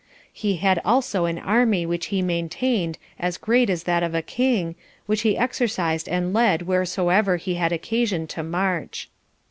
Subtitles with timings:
[0.33, 4.73] He had also an army which he maintained as great as that of a king,
[5.05, 9.09] which he exercised and led wheresoever he had occasion to march.